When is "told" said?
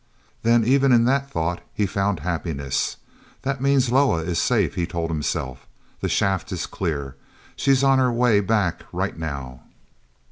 4.87-5.11